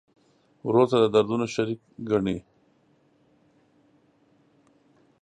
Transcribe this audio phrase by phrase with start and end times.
[0.67, 2.37] ورور ته د دردونو شریک ګڼې.